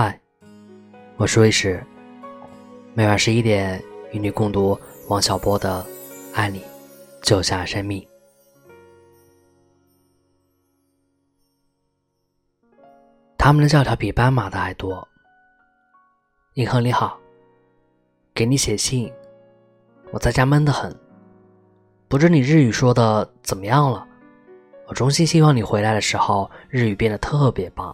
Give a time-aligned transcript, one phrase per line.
[0.00, 0.16] 嗨，
[1.16, 1.84] 我是卫士，
[2.94, 3.82] 每晚十一点
[4.12, 4.78] 与你共读
[5.08, 5.84] 王小波的
[6.36, 6.62] 《爱你
[7.20, 8.00] 就像生命》。
[13.36, 15.08] 他们的教条比斑马的还多。
[16.54, 17.18] 银河你好，
[18.32, 19.12] 给你写信，
[20.12, 20.96] 我在家闷得很，
[22.06, 24.06] 不知你日语说的怎么样了？
[24.86, 27.92] 我衷心希望你回来的时候日语变得特别棒，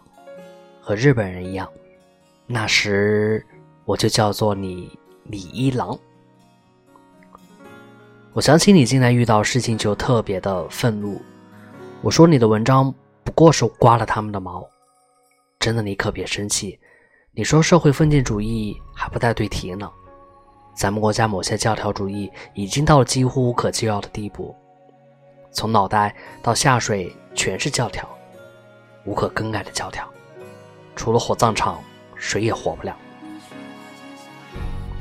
[0.83, 1.67] 和日本人一样。
[2.47, 3.45] 那时
[3.85, 5.99] 我就叫做你李一郎。
[8.33, 11.23] 我想起你进来遇到事情就特别的愤怒。
[12.03, 14.69] 我说你的文章不过是刮了他们的毛，
[15.59, 16.79] 真的你可别生气。
[17.33, 19.91] 你说社会封建主义还不带对题呢，
[20.77, 24.55] 咱们国家某些教条主义已经到了几乎无可救药的地步，
[25.51, 28.09] 从脑袋到下水全是教条，
[29.07, 30.07] 无可更改的教条，
[30.95, 31.83] 除了火葬场。
[32.17, 32.97] 谁也活不了。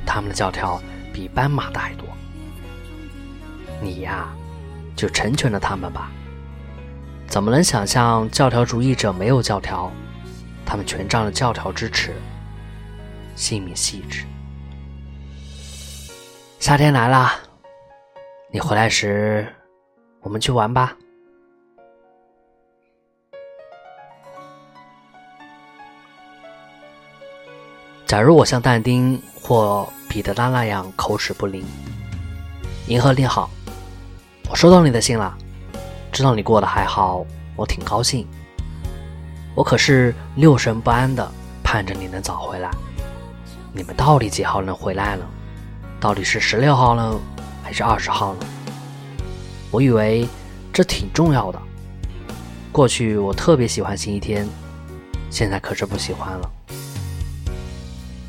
[0.06, 0.82] 他们的教条
[1.14, 2.08] 比斑马的还多。
[3.82, 4.34] 你呀，
[4.96, 6.12] 就成全了他们吧。
[7.28, 9.92] 怎么能想象教条主义者没有教条？
[10.66, 12.14] 他们全仗着教条支持，
[13.36, 14.26] 性命细致。
[16.60, 17.32] 夏天来了，
[18.50, 19.46] 你回来时，
[20.22, 20.96] 我们去玩吧。
[28.14, 31.66] 假如我像但丁或彼得拉那样口齿不灵，
[32.86, 33.50] 银河你好，
[34.52, 35.36] 我收到你的信了，
[36.12, 37.26] 知道你过得还好，
[37.56, 38.28] 我挺高兴。
[39.56, 41.28] 我可是六神不安的
[41.64, 42.70] 盼着你能早回来。
[43.74, 45.26] 你们到底几号能回来呢？
[46.00, 47.20] 到底是十六号呢，
[47.64, 48.46] 还是二十号呢？
[49.72, 50.30] 我以为
[50.72, 51.60] 这挺重要的。
[52.72, 54.48] 过去我特别喜欢星期天，
[55.32, 56.52] 现在可是不喜欢了。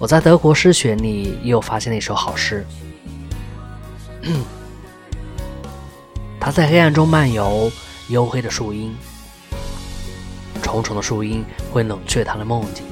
[0.04, 2.62] 我在德国诗选里又发现了一首好诗。
[6.38, 7.72] 他在黑暗中漫游，
[8.10, 8.94] 黝黑的树荫，
[10.60, 11.42] 重重的树荫
[11.72, 12.84] 会冷却他的梦境，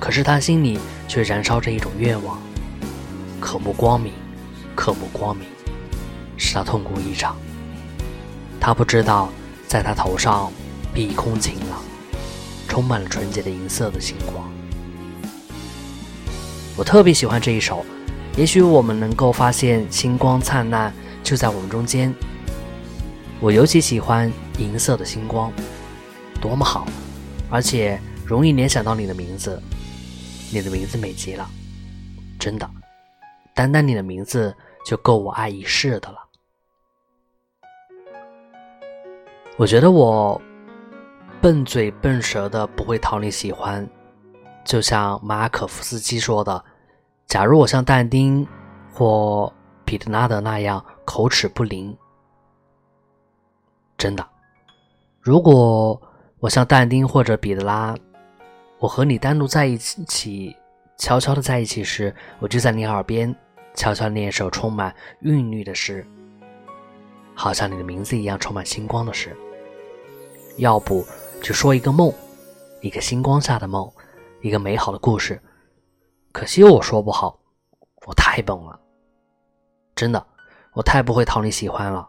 [0.00, 2.40] 可是他心里却燃烧着一种愿望，
[3.38, 4.12] 渴慕光明，
[4.74, 5.46] 渴慕光明，
[6.36, 7.36] 使他痛苦异常。
[8.58, 9.28] 他不知道，
[9.68, 10.52] 在他头上
[10.92, 11.80] 碧空晴朗，
[12.66, 14.50] 充满了纯洁的银色的星光。
[16.80, 17.84] 我特别喜欢这一首，
[18.38, 20.90] 也许我们能够发现星光灿烂
[21.22, 22.10] 就在我们中间。
[23.38, 25.52] 我尤其喜欢银色的星光，
[26.40, 26.86] 多么好，
[27.50, 29.62] 而且容易联想到你的名字，
[30.50, 31.46] 你的名字美极了，
[32.38, 32.66] 真的，
[33.54, 36.18] 单单你的名字就够我爱一世的了。
[39.58, 40.40] 我觉得我
[41.42, 43.86] 笨嘴笨舌的不会讨你喜欢，
[44.64, 46.64] 就像马可夫斯基说的。
[47.30, 48.44] 假如我像但丁
[48.92, 49.52] 或
[49.84, 51.96] 彼得拉德那样口齿不灵，
[53.96, 54.28] 真的，
[55.20, 56.02] 如果
[56.40, 57.94] 我像但丁或者彼得拉，
[58.80, 60.56] 我和你单独在一起，
[60.98, 63.32] 悄悄的在一起时，我就在你耳边
[63.74, 66.04] 悄悄念一首充满韵律的诗，
[67.32, 69.36] 好像你的名字一样充满星光的诗。
[70.56, 71.06] 要不
[71.40, 72.12] 就说一个梦，
[72.80, 73.88] 一个星光下的梦，
[74.40, 75.40] 一个美好的故事。
[76.32, 77.38] 可惜我说不好，
[78.06, 78.78] 我太笨了，
[79.96, 80.26] 真的，
[80.72, 82.08] 我太不会讨你喜欢了。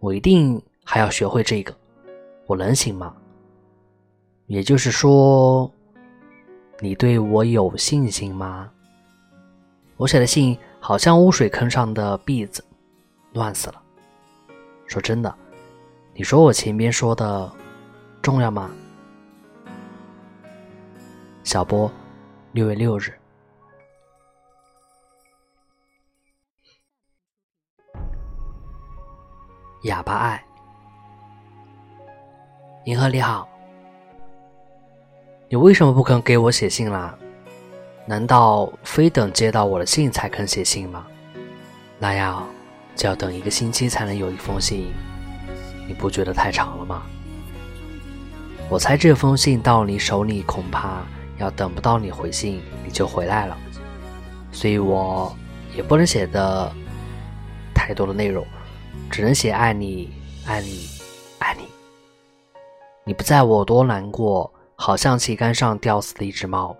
[0.00, 1.72] 我一定还要学会这个，
[2.46, 3.14] 我能行吗？
[4.46, 5.70] 也就是说，
[6.80, 8.68] 你对我有信心吗？
[9.96, 12.64] 我写的信好像污水坑上的篦子，
[13.32, 13.80] 乱死了。
[14.86, 15.32] 说真的，
[16.14, 17.50] 你说我前边说的
[18.20, 18.70] 重要吗？
[21.44, 21.88] 小波。
[22.52, 23.14] 六月六日，
[29.84, 30.44] 哑巴爱，
[32.84, 33.48] 银河你好，
[35.48, 37.18] 你为什么不肯给我写信啦？
[38.04, 41.06] 难道非等接到我的信才肯写信吗？
[41.98, 42.46] 那样
[42.94, 44.92] 就要等一个星期才能有一封信，
[45.88, 47.02] 你不觉得太长了吗？
[48.68, 51.02] 我猜这封信到你手里恐怕……
[51.42, 53.58] 要等不到你回信，你就回来了，
[54.52, 55.36] 所以我
[55.76, 56.72] 也不能写的
[57.74, 58.46] 太多的内容，
[59.10, 60.12] 只能写爱你，
[60.46, 60.88] 爱你，
[61.40, 61.64] 爱你。
[63.04, 66.74] 你不在我多难过，好像旗杆上吊死的一只猫。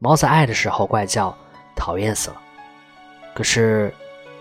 [0.00, 1.32] 猫在爱的时候怪叫，
[1.76, 2.42] 讨厌死了。
[3.32, 3.94] 可是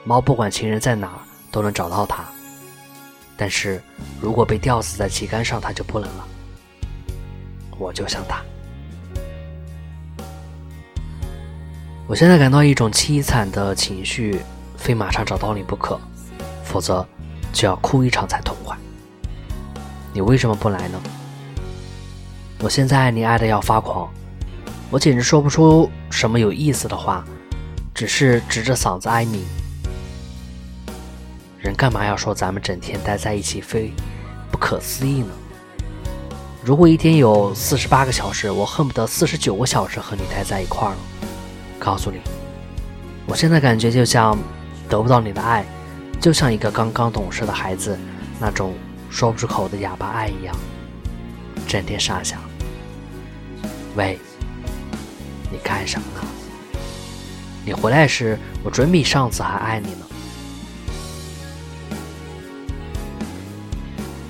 [0.04, 1.20] 猫不管情人在哪儿
[1.52, 2.24] 都能找到它，
[3.38, 3.80] 但是
[4.20, 6.28] 如果被吊死在旗杆上，它就不能了。
[7.78, 8.44] 我就像它。
[12.10, 14.42] 我现在感到一种凄惨的情绪，
[14.76, 16.02] 非马上找到你不可，
[16.64, 17.08] 否则
[17.54, 18.76] 就要哭一场才痛快。
[20.12, 21.00] 你为什么不来呢？
[22.62, 24.12] 我现在爱你爱的要发狂，
[24.90, 27.24] 我简直说不出什么有意思的话，
[27.94, 29.46] 只是直着嗓子哀鸣。
[31.60, 33.94] 人干嘛要说咱们整天待在一起非
[34.52, 35.32] 不可思议呢？
[36.64, 40.98] 如果一天有四十八个小时，我恨不得四十九个小时和你待在一块儿了。
[41.80, 42.20] 告诉你，
[43.26, 44.38] 我现在感觉就像
[44.90, 45.66] 得不到你的爱，
[46.20, 47.98] 就像一个刚刚懂事的孩子
[48.40, 48.76] 那种
[49.10, 50.56] 说不出口的哑巴爱一样，
[51.68, 52.40] 整天傻想。
[53.96, 54.20] 喂，
[55.52, 56.28] 你干什么呢？
[57.66, 60.06] 你回来时，我准比上次还爱你呢。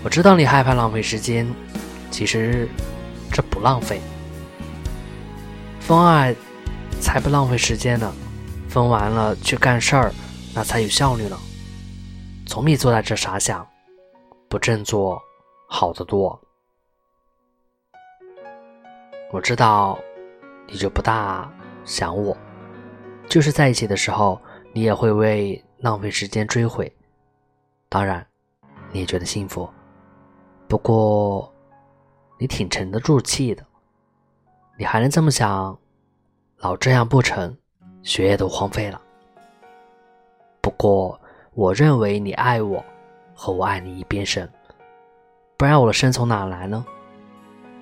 [0.03, 1.45] 我知道你害怕浪费时间，
[2.09, 2.69] 其实
[3.31, 3.99] 这不浪费。
[5.81, 6.33] 风爱
[7.01, 8.13] 才不浪费时间呢，
[8.67, 10.13] 分完了去干事儿，
[10.53, 11.37] 那才有效率呢。
[12.45, 13.67] 总比坐在这傻想，
[14.47, 15.21] 不振作
[15.67, 16.39] 好得多。
[19.31, 19.99] 我知道
[20.67, 21.51] 你就不大
[21.85, 22.35] 想我，
[23.27, 24.41] 就是在一起的时候，
[24.73, 26.91] 你也会为浪费时间追悔。
[27.87, 28.25] 当然，
[28.91, 29.69] 你也觉得幸福。
[30.67, 31.51] 不过，
[32.39, 33.65] 你挺沉得住气的，
[34.77, 35.77] 你还能这么想，
[36.59, 37.55] 老这样不成，
[38.03, 39.01] 学业都荒废了。
[40.61, 41.19] 不过，
[41.53, 42.83] 我认为你爱我，
[43.33, 44.51] 和我爱你一边深，
[45.57, 46.85] 不然我的生从哪来呢？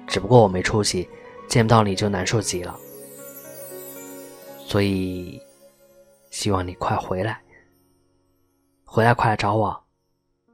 [0.05, 1.09] 只不过我没出息，
[1.49, 2.77] 见不到你就难受极了。
[4.59, 5.41] 所以，
[6.29, 7.41] 希望你快回来，
[8.85, 9.83] 回来快来找我，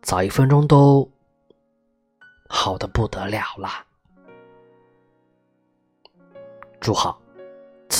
[0.02, 1.10] 早一分钟都。
[2.48, 3.86] 好的不得了啦！
[6.80, 7.20] 祝好，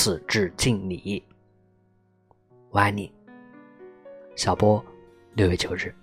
[0.04, 1.24] 此致敬礼，
[2.68, 3.10] 我爱你，
[4.36, 4.84] 小波，
[5.32, 5.94] 六月九日。